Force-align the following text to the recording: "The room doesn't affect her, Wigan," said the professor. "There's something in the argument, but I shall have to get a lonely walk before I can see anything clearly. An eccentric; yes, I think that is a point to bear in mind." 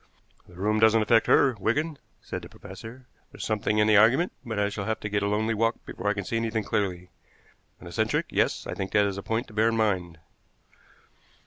"The 0.47 0.55
room 0.55 0.79
doesn't 0.79 1.03
affect 1.03 1.27
her, 1.27 1.53
Wigan," 1.59 1.99
said 2.23 2.41
the 2.41 2.49
professor. 2.49 3.05
"There's 3.31 3.45
something 3.45 3.77
in 3.77 3.85
the 3.85 3.97
argument, 3.97 4.31
but 4.43 4.57
I 4.57 4.69
shall 4.69 4.85
have 4.85 4.99
to 5.01 5.09
get 5.09 5.21
a 5.21 5.27
lonely 5.27 5.53
walk 5.53 5.75
before 5.85 6.07
I 6.07 6.15
can 6.15 6.25
see 6.25 6.37
anything 6.37 6.63
clearly. 6.63 7.11
An 7.79 7.85
eccentric; 7.85 8.25
yes, 8.31 8.65
I 8.65 8.73
think 8.73 8.93
that 8.93 9.05
is 9.05 9.19
a 9.19 9.21
point 9.21 9.45
to 9.49 9.53
bear 9.53 9.69
in 9.69 9.77
mind." 9.77 10.17